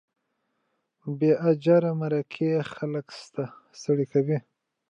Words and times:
بې 1.17 1.31
اجره 1.49 1.91
مرکې 2.01 2.51
خلک 2.73 3.05
ستړي 3.77 4.05
کوي. 4.13 4.37